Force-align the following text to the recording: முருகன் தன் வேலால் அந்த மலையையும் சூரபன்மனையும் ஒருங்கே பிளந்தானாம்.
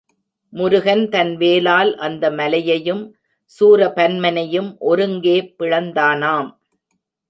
முருகன் 0.53 1.03
தன் 1.09 1.33
வேலால் 1.37 1.91
அந்த 1.97 2.31
மலையையும் 2.31 3.03
சூரபன்மனையும் 3.51 4.71
ஒருங்கே 4.91 5.37
பிளந்தானாம். 5.59 6.51